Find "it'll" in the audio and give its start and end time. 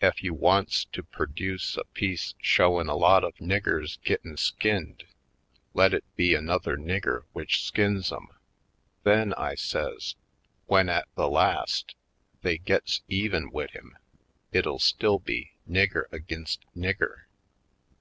14.52-14.78